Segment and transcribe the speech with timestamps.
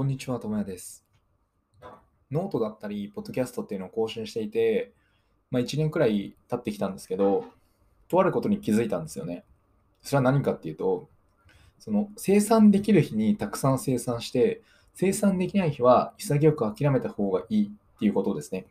[0.00, 1.04] こんにちは、ともやです。
[2.30, 4.94] ノートだったり、ポッドキャストっていうのを更新していて、
[5.50, 7.44] まあ、1年くらい経ってきたんですけど、
[8.08, 9.44] とあることに気づいたんですよね。
[10.00, 11.10] それは何かっていうと、
[11.78, 14.62] その生産できる日にたくさん生産して、
[14.94, 18.64] 生産できない日は潔く諦めた方がいいっていうことですね。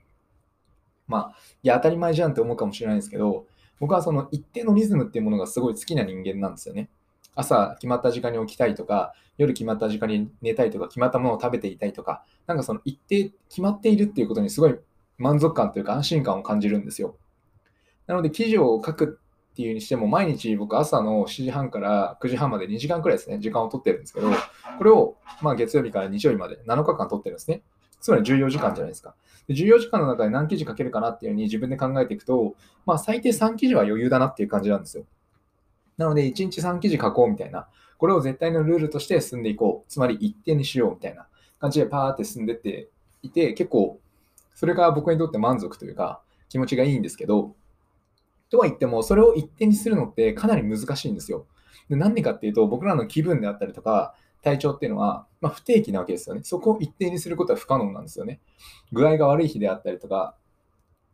[1.07, 3.45] まあ、いや、当たり前じゃんって思うかもしれないですけど、
[3.79, 6.89] 僕はその一定のリズムっていうものがすごい好きな人間なんですよね。
[7.35, 14.77] 朝決まった時間に起きたいとか、夜決まった時間に寝たいとか、決まったものを食べていたいとか、なんかその一定決まっているっていうことにすごい
[15.17, 17.17] 満足感というか安心感を感じるんですよ。
[18.07, 19.19] なので記事を書く
[19.51, 24.31] っていうにしても、毎日僕朝の7時半から9時半まで2時間くらいですね、時間を取ってるんですけど、
[24.77, 27.61] これをまあ月曜日から日曜日まで7日間取ってるんですね。
[28.01, 29.15] つまり14時間じゃないですか。
[29.47, 35.03] で14時間の中で何記事書けるかなっていうのに自分で考えていくと、まあ最低3記事は余裕だなっていう感じなんですよ。
[35.99, 37.67] なので1日3記事書こうみたいな、
[37.97, 39.91] これを絶対のルールとして進んでいこう。
[39.91, 41.27] つまり一定にしようみたいな
[41.59, 42.87] 感じでパーって進んでって
[43.21, 43.99] いて、結構
[44.55, 47.53] それが僕にとって満足というか気持ちがいいんですけど、
[48.49, 51.45] とは言ってもそれを一定にするのってかなり難しいんですよ。
[51.89, 56.41] でなんでかっていうと、僕らの気分であったりとか、体調っていうのは、まあ、不定期なわけですよね。
[56.45, 58.39] そこを一定にすることは不可能なんですよね。
[58.93, 60.35] 具合が悪い日であったりとか、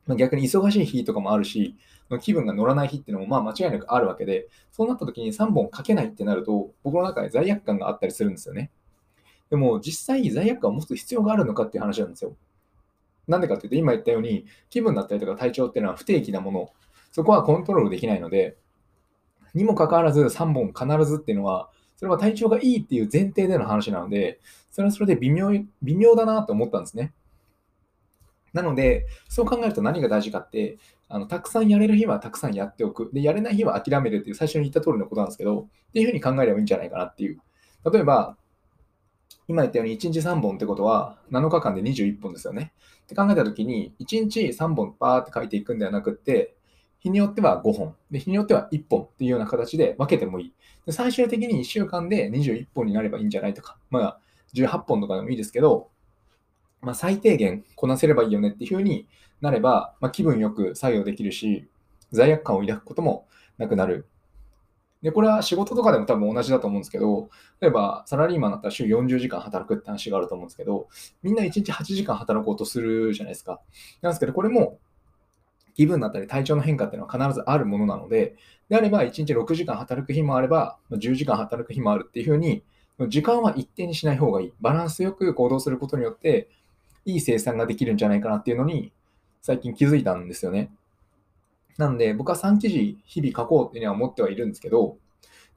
[0.08, 1.76] ま、逆に忙しい日とかもあるし、
[2.22, 8.72] 気分が乗らない日っていうのもまあ間違いなくあるわけで、そうなった時に3本書けないってなると、僕の中で罪悪感があったりするんですよね。
[9.50, 12.36] でも実際罪悪感を持つ必要があるのかっていう話なんですよ。
[13.28, 16.70] なんでかっていうと、今言ったように、気分だったりとか体調っていうのは不定期なもの、
[17.12, 18.56] そこはコントロールできないので、
[19.56, 24.40] にもかかわらず3本必ずっていうのは、それは体調がいいっていう前提での話なので、
[24.70, 25.50] それはそれで微妙
[25.82, 27.14] 微妙だなと思ったんですね。
[28.56, 30.78] なので、そう考えると何が大事かって、
[31.10, 33.12] あのたくさんやれる日はたくさんやっておく。
[33.14, 37.42] で、やれない日は諦めるっていう最初に言った通りのことなんですけど、っていうふうに考えればいいんじゃないかなっていう。
[37.92, 38.38] 例えば、
[39.50, 42.72] 今言ったように1日3本ってことは7日間で21本ですよね。
[43.04, 46.56] って考えたときに、1日3本バーって書いていくんではなくって、
[47.00, 50.54] 日によっては5本で、日によっては1本っていうような形で分けてもいい。
[50.86, 54.20] で最終的に1週間で21本になればいいんじゃないとか、まあ
[54.56, 55.90] 18本とかでもいいですけど、
[56.86, 59.08] まあ、最低限こなせればいいよねっていうふうに
[59.42, 61.68] なれば、まあ、気分よく作業できるし、
[62.12, 64.08] 罪悪感を抱くこともなくなる。
[65.02, 67.30] で、これは仕事とかでも多分同じだと思うんですけど、
[67.60, 70.88] 例えばサラリーマンだったら週40時間働くって話があると思うんですけど、
[71.22, 73.62] みんな1日8時間働こうとするじゃないですか。
[74.02, 74.80] なんですけど、これも
[75.76, 78.36] 気分だったり体調の変化っていうのは必ずあるものなので、
[78.70, 82.64] であれば1日6時間働く日もあれば、10時間働く日もあるっていうふうに、
[83.10, 84.54] 時間は一定にしない方がいい。
[84.62, 86.50] バランスよく行動することによって、
[87.06, 88.92] いい生産ができるんじゃないかなっていうのに、
[89.42, 90.72] 最近気づいたんですよね。
[91.78, 94.98] なので、僕は3記事日々書こうっていうのは思ってはいるんですけど、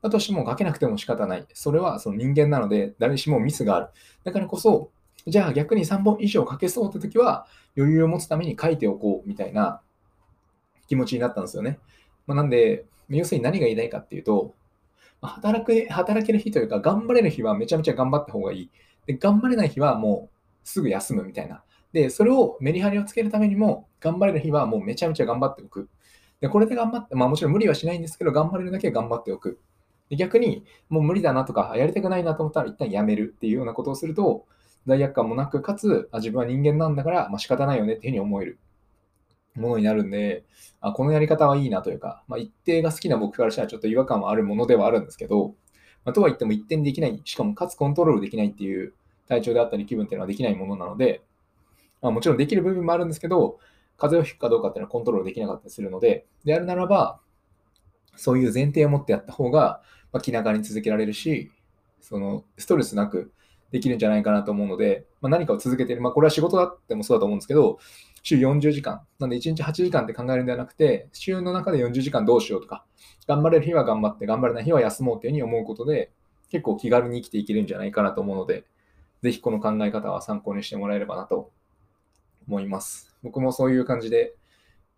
[0.02, 1.46] だとしても書けなくても仕方ない。
[1.54, 3.88] それはその人間なので、誰しもミスがある。
[4.24, 4.90] だからこそ、
[5.26, 9.80] じゃあ逆に3本以上書けそうって時は、余裕を持つために書いておこうみたいな
[10.88, 11.78] 気持ちになったんですよね。
[12.26, 14.54] まあ、なんで、要するに何が言いたいかっていうと、
[15.22, 18.70] 働く、働ける日というか、頑張れる日はめちゃめちゃ頑張った方がいい。
[19.06, 21.62] で、頑張れない日はもうすぐ休むみたいな。
[21.92, 25.88] で、それをメリハリをつけるためにも、頑張れる日はもうめちゃめちゃ頑張っておく。
[26.40, 29.58] で、これで頑張って、まあもちろん無理はしないんですけど、頑張れるだけは頑張っておく。
[30.10, 34.46] で逆に、もう無理だなとか、やりたくないなと思ったら一旦やめるっていうようなことをすると、
[34.86, 38.58] 罪悪感もなく、かつ、あ自分は人間なんだから、まあ仕方ないよねっていうふうに思える
[39.56, 40.44] ものになるんで、
[40.80, 45.54] あこのやり方はいいなというか、まあ、一定が好きな僕からしたらちょっと違和感はあるものではあるんですけど、
[46.04, 48.94] まあ、とは言っても一定にできない、しかもかつコントロールできないっていう
[49.28, 51.22] 体調であったり気分っていうのはできないものなので、
[52.00, 53.58] まあ、もちろんできる部分もあるんですけど、
[53.96, 57.20] 風邪をひくかどうかっていうのはコントロールできなかったりするので、であるならば、
[58.16, 61.50] そういう前提を持ってやった方が、まあ、気長に続けられるし、
[62.00, 63.32] そのストレスなく
[63.70, 67.78] できるんじゃないかなと思うので、まあ、何かを続けている、まあ、これは仕事だってもそうだと思うんですけど、
[68.22, 72.84] 週40時間、なんで1日8時間って考えるんではなくて、週の中で40時間どうしようとか、
[73.26, 76.10] 頑張れる日は頑張って、頑張れない日は休もうというふうに思うことで、
[76.50, 78.64] 結構気軽に生きていけるんじゃないかなと思うので、
[79.22, 81.50] ぜひこの考え方は参考にしてもらえればなと
[82.46, 83.14] 思います。
[83.22, 84.34] 僕もそういう感じで、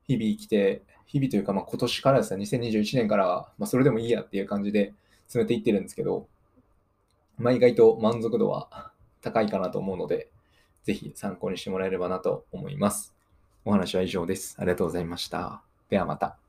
[0.06, 4.93] 日々生きて、日々というか、まあ、今年からですね、2021年からは、まあ、それでもいいやっていう感じで
[5.28, 6.28] 進めていってるんですけど、
[7.38, 10.28] まあ、意外と満足度は高いかなと思うので、
[10.84, 13.14] ぜひ参考にしてもらえればなと思います。
[13.64, 14.56] お話は以上です。
[14.58, 15.62] ありがとうございました。
[15.88, 16.39] ではまた。